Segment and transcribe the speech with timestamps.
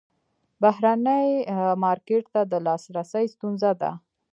[0.61, 1.23] بهرني
[1.83, 3.91] مارکیټ ته نه لاسرسی ستونزه ده.